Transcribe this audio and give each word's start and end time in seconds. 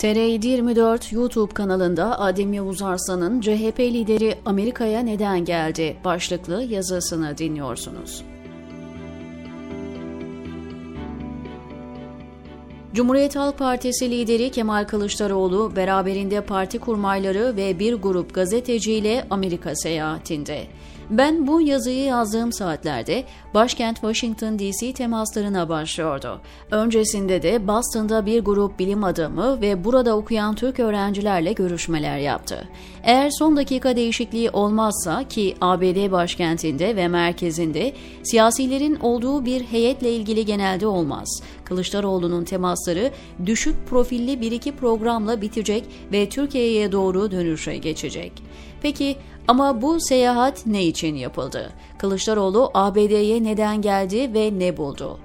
TR24 0.00 1.14
YouTube 1.14 1.54
kanalında 1.54 2.20
Adem 2.20 2.52
Yavuz 2.52 2.82
Arslan'ın 2.82 3.40
CHP 3.40 3.80
lideri 3.80 4.34
Amerika'ya 4.44 5.00
neden 5.00 5.44
geldi 5.44 5.96
başlıklı 6.04 6.62
yazısını 6.62 7.38
dinliyorsunuz. 7.38 8.24
Cumhuriyet 12.94 13.36
Halk 13.36 13.58
Partisi 13.58 14.10
lideri 14.10 14.50
Kemal 14.50 14.84
Kılıçdaroğlu 14.84 15.72
beraberinde 15.76 16.40
parti 16.40 16.78
kurmayları 16.78 17.56
ve 17.56 17.78
bir 17.78 17.94
grup 17.94 18.34
gazeteciyle 18.34 19.26
Amerika 19.30 19.76
seyahatinde. 19.76 20.66
Ben 21.10 21.46
bu 21.46 21.60
yazıyı 21.60 22.04
yazdığım 22.04 22.52
saatlerde 22.52 23.24
başkent 23.54 23.96
Washington 23.96 24.58
DC 24.58 24.92
temaslarına 24.92 25.68
başlıyordu. 25.68 26.40
Öncesinde 26.70 27.42
de 27.42 27.68
Boston'da 27.68 28.26
bir 28.26 28.40
grup 28.44 28.78
bilim 28.78 29.04
adamı 29.04 29.60
ve 29.60 29.84
burada 29.84 30.16
okuyan 30.16 30.54
Türk 30.54 30.80
öğrencilerle 30.80 31.52
görüşmeler 31.52 32.18
yaptı. 32.18 32.68
Eğer 33.02 33.30
son 33.30 33.56
dakika 33.56 33.96
değişikliği 33.96 34.50
olmazsa 34.50 35.28
ki 35.28 35.56
ABD 35.60 36.12
başkentinde 36.12 36.96
ve 36.96 37.08
merkezinde 37.08 37.92
siyasilerin 38.22 38.94
olduğu 38.94 39.44
bir 39.44 39.64
heyetle 39.64 40.12
ilgili 40.12 40.44
genelde 40.44 40.86
olmaz. 40.86 41.42
Kılıçdaroğlu'nun 41.64 42.44
temasları 42.44 43.10
düşük 43.46 43.86
profilli 43.86 44.40
bir 44.40 44.52
iki 44.52 44.76
programla 44.76 45.40
bitecek 45.40 45.84
ve 46.12 46.28
Türkiye'ye 46.28 46.92
doğru 46.92 47.30
dönüşe 47.30 47.76
geçecek. 47.76 48.32
Peki 48.82 49.16
ama 49.50 49.82
bu 49.82 50.00
seyahat 50.00 50.66
ne 50.66 50.84
için 50.84 51.14
yapıldı? 51.14 51.72
Kılıçdaroğlu 51.98 52.70
ABD'ye 52.74 53.44
neden 53.44 53.82
geldi 53.82 54.34
ve 54.34 54.58
ne 54.58 54.76
buldu? 54.76 55.18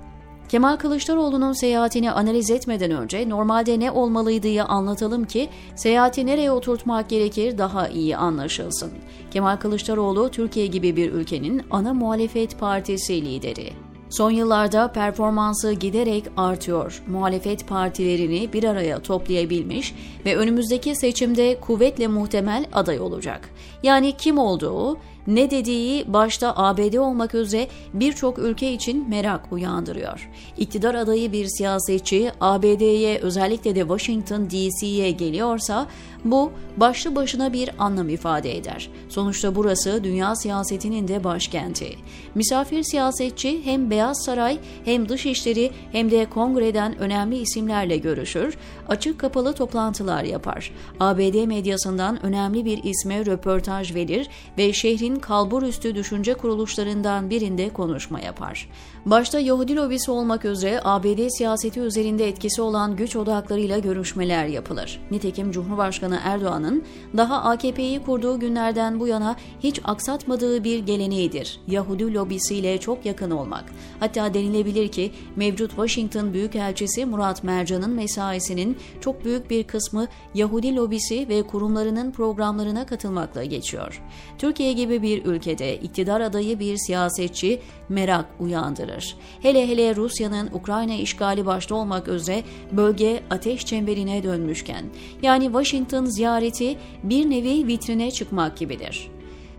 Kemal 0.50 0.76
Kılıçdaroğlu'nun 0.78 1.54
seyahatini 1.54 2.12
analiz 2.12 2.52
etmeden 2.52 2.92
önce 2.92 3.30
normalde 3.30 3.80
ne 3.80 3.92
olmalıydığı 3.92 4.64
anlatalım 4.64 5.26
ki 5.26 5.50
seyahati 5.76 6.26
nereye 6.26 6.52
oturtmak 6.52 7.09
gerekir 7.09 7.58
daha 7.58 7.88
iyi 7.88 8.17
anlaşılsın. 8.17 8.92
Kemal 9.32 9.58
Kılıçdaroğlu 9.58 10.30
Türkiye 10.30 10.67
gibi 10.67 10.95
bir 10.95 11.12
ülkenin 11.12 11.62
ana 11.72 11.94
muhalefet 11.94 12.60
partisi 12.60 13.26
lideri. 13.26 13.84
Son 14.17 14.31
yıllarda 14.31 14.91
performansı 14.91 15.73
giderek 15.73 16.23
artıyor. 16.38 17.03
Muhalefet 17.08 17.67
partilerini 17.67 18.53
bir 18.53 18.63
araya 18.63 18.99
toplayabilmiş 18.99 19.95
ve 20.25 20.38
önümüzdeki 20.38 20.95
seçimde 20.95 21.59
kuvvetle 21.59 22.08
muhtemel 22.08 22.66
aday 22.73 22.99
olacak. 22.99 23.49
Yani 23.83 24.17
kim 24.17 24.38
olduğu, 24.38 24.97
ne 25.28 25.52
dediği 25.52 26.14
başta 26.14 26.54
ABD 26.56 26.94
olmak 26.94 27.36
üzere 27.36 27.68
birçok 27.94 28.40
ülke 28.40 28.73
için 28.73 29.09
merak 29.09 29.52
uyandırıyor. 29.52 30.30
İktidar 30.58 30.95
adayı 30.95 31.32
bir 31.32 31.45
siyasetçi 31.45 32.32
ABD'ye 32.42 33.20
özellikle 33.20 33.76
de 33.76 33.80
Washington 33.80 34.50
DC'ye 34.50 35.12
geliyorsa 35.12 35.88
bu 36.26 36.52
başlı 36.78 37.16
başına 37.16 37.54
bir 37.54 37.70
anlam 37.80 38.09
ifade 38.09 38.58
eder. 38.58 38.90
Sonuçta 39.09 39.56
burası 39.56 40.04
dünya 40.04 40.36
siyasetinin 40.36 41.08
de 41.08 41.23
başkenti. 41.23 41.95
Misafir 42.36 42.84
siyasetçi 42.84 43.66
hem 43.66 43.89
Beyaz 43.89 44.23
Saray 44.26 44.58
hem 44.86 45.10
Dışişleri 45.10 45.72
hem 45.92 46.12
de 46.12 46.26
kongreden 46.26 46.98
önemli 46.98 47.38
isimlerle 47.38 47.98
görüşür, 47.98 48.58
açık 48.88 49.20
kapalı 49.20 49.54
toplantılar 49.54 50.23
yapar. 50.23 50.72
ABD 51.00 51.45
medyasından 51.45 52.26
önemli 52.26 52.66
bir 52.66 52.84
isme 52.84 53.26
röportaj 53.26 53.95
verir 53.95 54.30
ve 54.58 54.73
şehrin 54.73 55.14
kalburüstü 55.19 55.95
düşünce 55.95 56.33
kuruluşlarından 56.33 57.30
birinde 57.30 57.69
konuşma 57.69 58.19
yapar. 58.19 58.69
Başta 59.05 59.39
Yahudi 59.39 59.75
lobisi 59.75 60.11
olmak 60.11 60.45
üzere 60.45 60.81
ABD 60.83 61.30
siyaseti 61.38 61.80
üzerinde 61.80 62.27
etkisi 62.27 62.61
olan 62.61 62.95
güç 62.95 63.16
odaklarıyla 63.16 63.80
görüşmeler 63.80 64.45
yapılır. 64.45 65.02
Nitekim 65.11 65.52
Cumhurbaşkanı 65.52 66.19
Erdoğan'ın 66.23 66.83
daha 67.17 67.43
AKP'yi 67.43 68.04
kurduğu 68.04 68.39
günlerden 68.39 68.99
bu 68.99 69.08
yana 69.08 69.36
hiç 69.59 69.81
aksatmadığı 69.83 70.64
bir 70.64 70.80
geleneğidir. 70.80 71.59
Yahudi 71.67 72.14
lobisiyle 72.14 72.77
çok 72.77 73.05
yakın 73.05 73.31
olmak. 73.31 73.64
Hatta 73.99 74.33
denilebilir 74.33 74.87
ki 74.87 75.11
mevcut 75.36 75.70
Washington 75.70 76.33
Büyükelçisi 76.33 77.05
Murat 77.05 77.43
Mercan'ın 77.43 77.92
mesaisinin 77.92 78.77
çok 79.02 79.25
büyük 79.25 79.49
bir 79.49 79.64
kısmı 79.64 80.08
Yahudi 80.33 80.75
lobisi 80.75 81.30
ve 81.30 81.43
kurumlarının 81.43 82.11
programlarına 82.11 82.86
katılmakla 82.86 83.43
geçiyor. 83.43 84.02
Türkiye 84.37 84.73
gibi 84.73 85.02
bir 85.05 85.26
ülkede 85.26 85.76
iktidar 85.76 86.21
adayı 86.21 86.60
bir 86.60 86.77
siyasetçi 86.77 87.60
merak 87.89 88.26
uyandırır. 88.39 89.16
Hele 89.42 89.67
hele 89.67 89.95
Rusya'nın 89.95 90.49
Ukrayna 90.54 90.93
işgali 90.93 91.45
başta 91.45 91.76
olmak 91.76 92.08
üzere 92.08 92.43
bölge 92.71 93.23
ateş 93.30 93.66
çemberine 93.66 94.23
dönmüşken, 94.23 94.86
yani 95.21 95.45
Washington 95.45 96.05
ziyareti 96.05 96.77
bir 97.04 97.30
nevi 97.30 97.67
vitrine 97.67 98.11
çıkmak 98.11 98.58
gibidir. 98.58 99.11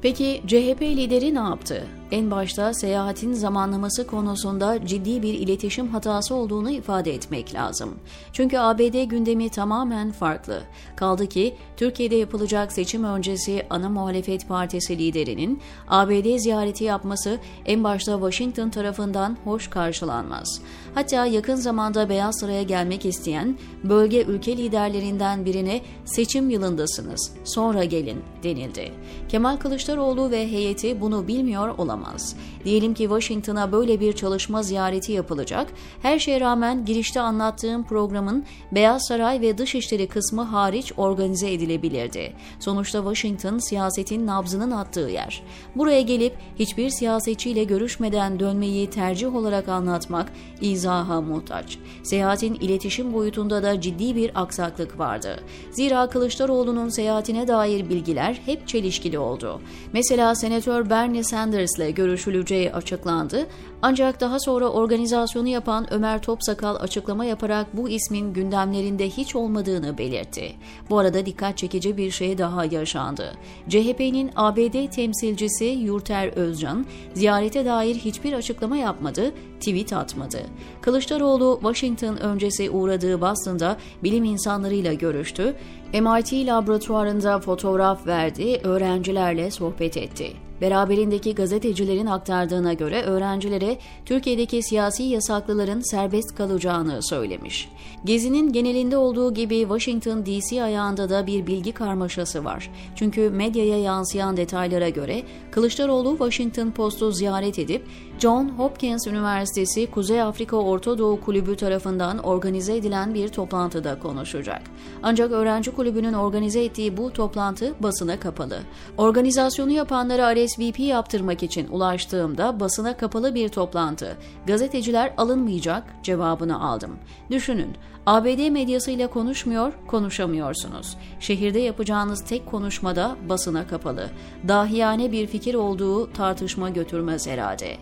Peki 0.02 0.42
CHP 0.46 0.82
lideri 0.82 1.34
ne 1.34 1.38
yaptı? 1.38 1.86
En 2.10 2.30
başta 2.30 2.74
seyahatin 2.74 3.32
zamanlaması 3.32 4.06
konusunda 4.06 4.86
ciddi 4.86 5.22
bir 5.22 5.34
iletişim 5.34 5.88
hatası 5.88 6.34
olduğunu 6.34 6.70
ifade 6.70 7.14
etmek 7.14 7.54
lazım. 7.54 7.94
Çünkü 8.32 8.58
ABD 8.58 9.04
gündemi 9.04 9.48
tamamen 9.48 10.12
farklı. 10.12 10.62
Kaldı 10.96 11.26
ki 11.26 11.54
Türkiye'de 11.76 12.16
yapılacak 12.16 12.72
seçim 12.72 13.04
öncesi 13.04 13.66
ana 13.70 13.88
muhalefet 13.88 14.48
partisi 14.48 14.98
liderinin 14.98 15.60
ABD 15.88 16.38
ziyareti 16.38 16.84
yapması 16.84 17.38
en 17.66 17.84
başta 17.84 18.12
Washington 18.12 18.70
tarafından 18.70 19.36
hoş 19.44 19.70
karşılanmaz. 19.70 20.60
Hatta 20.94 21.26
yakın 21.26 21.54
zamanda 21.54 22.08
Beyaz 22.08 22.40
Saray'a 22.40 22.62
gelmek 22.62 23.04
isteyen 23.04 23.58
bölge 23.84 24.22
ülke 24.22 24.56
liderlerinden 24.56 25.44
birine 25.44 25.80
seçim 26.04 26.50
yılındasınız, 26.50 27.32
sonra 27.44 27.84
gelin 27.84 28.22
denildi. 28.42 28.92
Kemal 29.28 29.56
Kılıçdaroğlu 29.56 30.30
ve 30.30 30.52
heyeti 30.52 31.00
bunu 31.00 31.28
bilmiyor 31.28 31.68
olamaz 31.78 31.95
olamaz. 31.96 32.36
Diyelim 32.64 32.94
ki 32.94 33.02
Washington'a 33.02 33.72
böyle 33.72 34.00
bir 34.00 34.12
çalışma 34.12 34.62
ziyareti 34.62 35.12
yapılacak. 35.12 35.66
Her 36.02 36.18
şeye 36.18 36.40
rağmen 36.40 36.84
girişte 36.84 37.20
anlattığım 37.20 37.84
programın 37.84 38.44
Beyaz 38.72 39.06
Saray 39.08 39.40
ve 39.40 39.58
Dışişleri 39.58 40.06
kısmı 40.06 40.42
hariç 40.42 40.92
organize 40.96 41.52
edilebilirdi. 41.52 42.32
Sonuçta 42.60 42.98
Washington 42.98 43.58
siyasetin 43.58 44.26
nabzının 44.26 44.70
attığı 44.70 45.00
yer. 45.00 45.42
Buraya 45.76 46.00
gelip 46.00 46.36
hiçbir 46.58 46.90
siyasetçiyle 46.90 47.64
görüşmeden 47.64 48.40
dönmeyi 48.40 48.90
tercih 48.90 49.34
olarak 49.34 49.68
anlatmak 49.68 50.32
izaha 50.60 51.20
muhtaç. 51.20 51.78
Seyahatin 52.02 52.54
iletişim 52.54 53.12
boyutunda 53.12 53.62
da 53.62 53.80
ciddi 53.80 54.16
bir 54.16 54.42
aksaklık 54.42 54.98
vardı. 54.98 55.40
Zira 55.70 56.08
Kılıçdaroğlu'nun 56.08 56.88
seyahatine 56.88 57.48
dair 57.48 57.88
bilgiler 57.88 58.40
hep 58.46 58.68
çelişkili 58.68 59.18
oldu. 59.18 59.60
Mesela 59.92 60.34
Senatör 60.34 60.90
Bernie 60.90 61.24
Sanders 61.24 61.78
ile 61.86 61.90
görüşüleceği 61.90 62.72
açıklandı. 62.72 63.46
Ancak 63.82 64.20
daha 64.20 64.40
sonra 64.40 64.68
organizasyonu 64.68 65.48
yapan 65.48 65.86
Ömer 65.94 66.22
Topsakal 66.22 66.76
açıklama 66.76 67.24
yaparak 67.24 67.76
bu 67.76 67.88
ismin 67.88 68.32
gündemlerinde 68.32 69.08
hiç 69.08 69.36
olmadığını 69.36 69.98
belirtti. 69.98 70.52
Bu 70.90 70.98
arada 70.98 71.26
dikkat 71.26 71.58
çekici 71.58 71.96
bir 71.96 72.10
şey 72.10 72.38
daha 72.38 72.64
yaşandı. 72.64 73.32
CHP'nin 73.68 74.30
ABD 74.36 74.90
temsilcisi 74.90 75.64
Yurter 75.64 76.28
Özcan 76.28 76.86
ziyarete 77.14 77.64
dair 77.64 77.94
hiçbir 77.94 78.32
açıklama 78.32 78.76
yapmadı, 78.76 79.32
tweet 79.60 79.92
atmadı. 79.92 80.38
Kılıçdaroğlu 80.80 81.58
Washington 81.62 82.16
öncesi 82.16 82.70
uğradığı 82.70 83.20
Boston'da 83.20 83.76
bilim 84.02 84.24
insanlarıyla 84.24 84.92
görüştü, 84.92 85.56
MIT 86.00 86.32
laboratuvarında 86.32 87.40
fotoğraf 87.40 88.06
verdi, 88.06 88.60
öğrencilerle 88.64 89.50
sohbet 89.50 89.96
etti. 89.96 90.32
Beraberindeki 90.60 91.34
gazetecilerin 91.34 92.06
aktardığına 92.06 92.72
göre 92.72 93.02
öğrencilere 93.02 93.78
Türkiye'deki 94.04 94.62
siyasi 94.62 95.02
yasaklıların 95.02 95.80
serbest 95.80 96.34
kalacağını 96.34 97.02
söylemiş. 97.02 97.68
Gezinin 98.04 98.52
genelinde 98.52 98.96
olduğu 98.96 99.34
gibi 99.34 99.60
Washington 99.60 100.26
DC 100.26 100.62
ayağında 100.62 101.08
da 101.08 101.26
bir 101.26 101.46
bilgi 101.46 101.72
karmaşası 101.72 102.44
var. 102.44 102.70
Çünkü 102.94 103.30
medyaya 103.30 103.78
yansıyan 103.78 104.36
detaylara 104.36 104.88
göre 104.88 105.22
Kılıçdaroğlu 105.50 106.10
Washington 106.10 106.70
Post'u 106.70 107.12
ziyaret 107.12 107.58
edip 107.58 107.86
John 108.18 108.48
Hopkins 108.48 109.06
Üniversitesi 109.06 109.86
Kuzey 109.86 110.22
Afrika 110.22 110.56
Orta 110.56 110.98
Doğu 110.98 111.20
Kulübü 111.20 111.56
tarafından 111.56 112.18
organize 112.18 112.76
edilen 112.76 113.14
bir 113.14 113.28
toplantıda 113.28 113.98
konuşacak. 113.98 114.62
Ancak 115.02 115.30
öğrenci 115.30 115.70
kulübünün 115.86 116.12
organize 116.12 116.64
ettiği 116.64 116.96
bu 116.96 117.12
toplantı 117.12 117.74
basına 117.80 118.20
kapalı. 118.20 118.58
Organizasyonu 118.98 119.70
yapanlara 119.70 120.36
RSVP 120.36 120.80
yaptırmak 120.80 121.42
için 121.42 121.68
ulaştığımda 121.68 122.60
basına 122.60 122.96
kapalı 122.96 123.34
bir 123.34 123.48
toplantı. 123.48 124.16
Gazeteciler 124.46 125.14
alınmayacak 125.16 125.84
cevabını 126.02 126.68
aldım. 126.68 126.96
Düşünün, 127.30 127.76
ABD 128.06 128.50
medyasıyla 128.50 129.10
konuşmuyor, 129.10 129.72
konuşamıyorsunuz. 129.86 130.96
Şehirde 131.20 131.58
yapacağınız 131.58 132.24
tek 132.24 132.46
konuşmada 132.46 133.16
basına 133.28 133.66
kapalı. 133.66 134.10
Dahiyane 134.48 135.12
bir 135.12 135.26
fikir 135.26 135.54
olduğu 135.54 136.12
tartışma 136.12 136.70
götürmez 136.70 137.26
herhalde. 137.26 137.76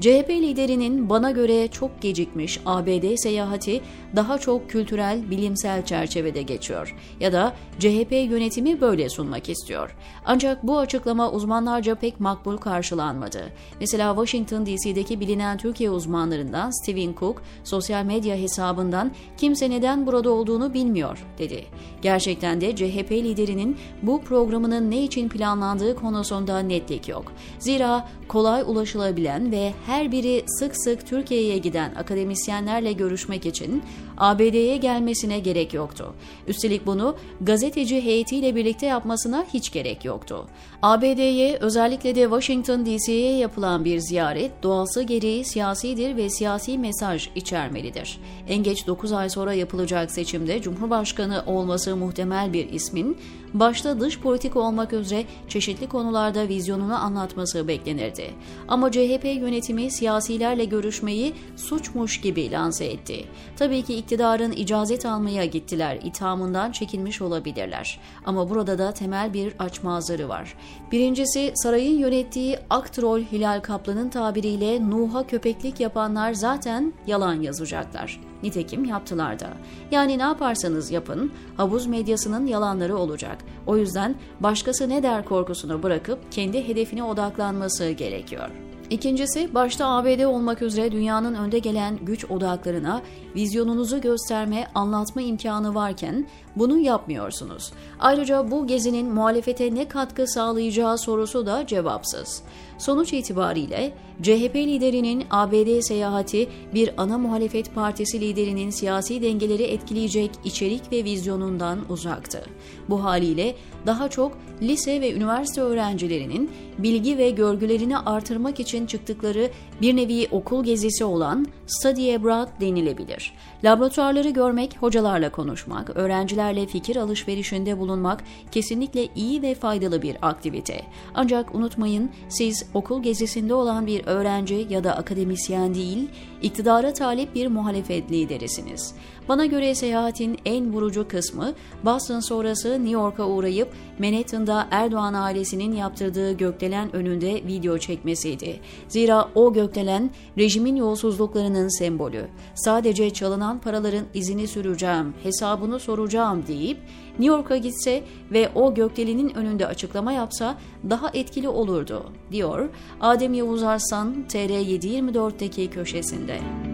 CHP 0.00 0.30
liderinin 0.30 1.10
bana 1.10 1.30
göre 1.30 1.68
çok 1.68 2.02
gecikmiş 2.02 2.60
ABD 2.66 3.16
seyahati 3.16 3.80
daha 4.16 4.38
çok 4.38 4.70
kültürel, 4.70 5.30
bilimsel 5.30 5.84
çerçevede 5.84 6.42
geçiyor 6.42 6.96
ya 7.20 7.32
da 7.32 7.54
CHP 7.78 8.12
yönetimi 8.12 8.80
böyle 8.80 9.08
sunmak 9.08 9.48
istiyor. 9.48 9.96
Ancak 10.24 10.62
bu 10.62 10.78
açıklama 10.78 11.30
uzmanlarca 11.30 11.94
pek 11.94 12.20
makbul 12.20 12.56
karşılanmadı. 12.56 13.52
Mesela 13.80 14.14
Washington 14.14 14.66
DC'deki 14.66 15.20
bilinen 15.20 15.58
Türkiye 15.58 15.90
uzmanlarından 15.90 16.70
Stephen 16.70 17.14
Cook 17.20 17.42
sosyal 17.64 18.04
medya 18.04 18.36
hesabından 18.36 19.12
kimse 19.36 19.70
neden 19.70 20.06
burada 20.06 20.30
olduğunu 20.30 20.74
bilmiyor 20.74 21.24
dedi. 21.38 21.64
Gerçekten 22.02 22.60
de 22.60 22.76
CHP 22.76 23.12
liderinin 23.12 23.76
bu 24.02 24.20
programının 24.22 24.90
ne 24.90 25.02
için 25.02 25.28
planlandığı 25.28 25.96
konusunda 25.96 26.58
netlik 26.58 27.08
yok. 27.08 27.32
Zira 27.58 28.08
kolay 28.28 28.62
ulaşılabilen 28.66 29.52
ve 29.52 29.72
her 29.88 30.12
biri 30.12 30.44
sık 30.46 30.76
sık 30.76 31.06
Türkiye'ye 31.06 31.58
giden 31.58 31.94
akademisyenlerle 31.94 32.92
görüşmek 32.92 33.46
için 33.46 33.82
ABD'ye 34.18 34.76
gelmesine 34.76 35.38
gerek 35.38 35.74
yoktu. 35.74 36.14
Üstelik 36.46 36.86
bunu 36.86 37.16
gazeteci 37.40 38.04
heyetiyle 38.04 38.56
birlikte 38.56 38.86
yapmasına 38.86 39.46
hiç 39.54 39.72
gerek 39.72 40.04
yoktu. 40.04 40.46
ABD'ye 40.82 41.56
özellikle 41.60 42.14
de 42.14 42.22
Washington 42.22 42.86
DC'ye 42.86 43.36
yapılan 43.36 43.84
bir 43.84 43.98
ziyaret 43.98 44.62
doğası 44.62 45.02
gereği 45.02 45.44
siyasidir 45.44 46.16
ve 46.16 46.30
siyasi 46.30 46.78
mesaj 46.78 47.28
içermelidir. 47.34 48.20
En 48.48 48.62
geç 48.62 48.86
9 48.86 49.12
ay 49.12 49.30
sonra 49.30 49.52
yapılacak 49.52 50.10
seçimde 50.10 50.62
Cumhurbaşkanı 50.62 51.42
olması 51.46 51.96
muhtemel 51.96 52.52
bir 52.52 52.72
ismin 52.72 53.16
başta 53.54 54.00
dış 54.00 54.20
politik 54.20 54.56
olmak 54.56 54.92
üzere 54.92 55.24
çeşitli 55.48 55.88
konularda 55.88 56.48
vizyonunu 56.48 56.94
anlatması 56.94 57.68
beklenirdi. 57.68 58.30
Ama 58.68 58.92
CHP 58.92 59.24
yönetimi 59.24 59.90
siyasilerle 59.90 60.64
görüşmeyi 60.64 61.34
suçmuş 61.56 62.20
gibi 62.20 62.50
lanse 62.50 62.84
etti. 62.84 63.24
Tabii 63.56 63.82
ki 63.82 63.94
iktidarın 64.08 64.52
icazet 64.52 65.06
almaya 65.06 65.44
gittiler 65.44 65.98
ithamından 66.02 66.72
çekinmiş 66.72 67.22
olabilirler. 67.22 68.00
Ama 68.26 68.50
burada 68.50 68.78
da 68.78 68.92
temel 68.92 69.34
bir 69.34 69.54
açmazları 69.58 70.28
var. 70.28 70.54
Birincisi 70.92 71.52
sarayın 71.54 71.98
yönettiği 71.98 72.58
aktrol 72.70 73.20
Hilal 73.20 73.60
Kaplan'ın 73.60 74.08
tabiriyle 74.08 74.90
Nuh'a 74.90 75.26
köpeklik 75.26 75.80
yapanlar 75.80 76.34
zaten 76.34 76.92
yalan 77.06 77.34
yazacaklar. 77.34 78.20
Nitekim 78.42 78.84
yaptılar 78.84 79.40
da. 79.40 79.48
Yani 79.90 80.18
ne 80.18 80.22
yaparsanız 80.22 80.90
yapın, 80.90 81.32
havuz 81.56 81.86
medyasının 81.86 82.46
yalanları 82.46 82.96
olacak. 82.96 83.38
O 83.66 83.76
yüzden 83.76 84.14
başkası 84.40 84.88
ne 84.88 85.02
der 85.02 85.24
korkusunu 85.24 85.82
bırakıp 85.82 86.32
kendi 86.32 86.68
hedefine 86.68 87.02
odaklanması 87.02 87.90
gerekiyor. 87.90 88.67
İkincisi, 88.90 89.54
başta 89.54 89.86
ABD 89.86 90.24
olmak 90.24 90.62
üzere 90.62 90.92
dünyanın 90.92 91.34
önde 91.34 91.58
gelen 91.58 91.98
güç 92.02 92.24
odaklarına 92.30 93.02
vizyonunuzu 93.36 94.00
gösterme, 94.00 94.66
anlatma 94.74 95.22
imkanı 95.22 95.74
varken 95.74 96.26
bunu 96.56 96.78
yapmıyorsunuz. 96.78 97.72
Ayrıca 98.00 98.50
bu 98.50 98.66
gezinin 98.66 99.14
muhalefete 99.14 99.74
ne 99.74 99.88
katkı 99.88 100.26
sağlayacağı 100.26 100.98
sorusu 100.98 101.46
da 101.46 101.66
cevapsız. 101.66 102.42
Sonuç 102.78 103.12
itibariyle 103.12 103.92
CHP 104.22 104.54
liderinin 104.56 105.24
ABD 105.30 105.80
seyahati 105.80 106.48
bir 106.74 106.90
ana 106.96 107.18
muhalefet 107.18 107.74
partisi 107.74 108.20
liderinin 108.20 108.70
siyasi 108.70 109.22
dengeleri 109.22 109.62
etkileyecek 109.62 110.30
içerik 110.44 110.92
ve 110.92 111.04
vizyonundan 111.04 111.78
uzaktı. 111.88 112.44
Bu 112.88 113.04
haliyle 113.04 113.54
daha 113.88 114.08
çok 114.08 114.32
lise 114.62 115.00
ve 115.00 115.14
üniversite 115.14 115.60
öğrencilerinin 115.60 116.50
bilgi 116.78 117.18
ve 117.18 117.30
görgülerini 117.30 117.98
artırmak 117.98 118.60
için 118.60 118.86
çıktıkları 118.86 119.50
bir 119.82 119.96
nevi 119.96 120.28
okul 120.30 120.64
gezisi 120.64 121.04
olan 121.04 121.46
Study 121.66 122.14
Abroad 122.14 122.48
denilebilir. 122.60 123.32
Laboratuvarları 123.64 124.30
görmek, 124.30 124.76
hocalarla 124.82 125.32
konuşmak, 125.32 125.96
öğrencilerle 125.96 126.66
fikir 126.66 126.96
alışverişinde 126.96 127.78
bulunmak 127.78 128.24
kesinlikle 128.52 129.08
iyi 129.16 129.42
ve 129.42 129.54
faydalı 129.54 130.02
bir 130.02 130.16
aktivite. 130.22 130.82
Ancak 131.14 131.54
unutmayın 131.54 132.10
siz 132.28 132.66
okul 132.74 133.02
gezisinde 133.02 133.54
olan 133.54 133.86
bir 133.86 134.06
öğrenci 134.06 134.66
ya 134.70 134.84
da 134.84 134.96
akademisyen 134.96 135.74
değil, 135.74 136.08
iktidara 136.42 136.92
talip 136.92 137.34
bir 137.34 137.46
muhalefet 137.46 138.12
liderisiniz. 138.12 138.94
Bana 139.28 139.46
göre 139.46 139.74
seyahatin 139.74 140.38
en 140.44 140.72
vurucu 140.72 141.08
kısmı 141.08 141.52
Boston 141.84 142.20
sonrası 142.20 142.72
New 142.72 142.90
York'a 142.90 143.26
uğrayıp 143.26 143.68
Manhattan'da 143.98 144.68
Erdoğan 144.70 145.14
ailesinin 145.14 145.72
yaptırdığı 145.72 146.32
gökdelen 146.32 146.96
önünde 146.96 147.34
video 147.34 147.78
çekmesiydi. 147.78 148.60
Zira 148.88 149.28
o 149.34 149.52
gökdelen 149.52 150.10
rejimin 150.38 150.76
yolsuzluklarının 150.76 151.78
sembolü. 151.78 152.28
Sadece 152.54 153.10
çalınan 153.10 153.58
paraların 153.58 154.04
izini 154.14 154.46
süreceğim, 154.46 155.14
hesabını 155.22 155.80
soracağım 155.80 156.44
deyip 156.48 156.78
New 157.18 157.36
York'a 157.36 157.56
gitse 157.56 158.04
ve 158.32 158.50
o 158.54 158.74
gökdelenin 158.74 159.34
önünde 159.34 159.66
açıklama 159.66 160.12
yapsa 160.12 160.58
daha 160.90 161.10
etkili 161.14 161.48
olurdu, 161.48 162.12
diyor 162.32 162.68
Adem 163.00 163.34
Yavuz 163.34 163.62
Arslan 163.62 164.14
TR724'deki 164.28 165.70
köşesinde. 165.70 166.67